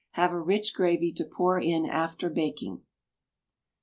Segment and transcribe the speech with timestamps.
[0.13, 2.81] Have a rich gravy to pour in after baking.